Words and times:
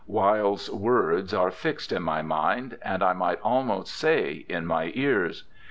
Wilde's 0.07 0.67
words 0.71 1.31
are 1.31 1.51
fixed 1.51 1.91
in 1.91 2.01
my 2.01 2.23
mind, 2.23 2.75
and, 2.81 3.03
I 3.03 3.13
might 3.13 3.39
almost 3.43 3.93
say, 3.93 4.47
in 4.49 4.65
my 4.65 4.91
ears. 4.95 5.43